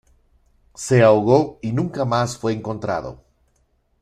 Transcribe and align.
Se 0.73 1.03
ahogó 1.03 1.59
y 1.61 1.71
nunca 1.73 2.05
más 2.05 2.35
fue 2.35 2.53
encontrado. 2.53 3.21